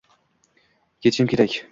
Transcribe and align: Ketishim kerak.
Ketishim 1.01 1.27
kerak. 1.33 1.63